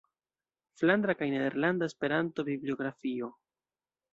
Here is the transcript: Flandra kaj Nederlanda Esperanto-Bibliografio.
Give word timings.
Flandra 0.81 1.15
kaj 1.19 1.27
Nederlanda 1.33 1.91
Esperanto-Bibliografio. 1.91 3.33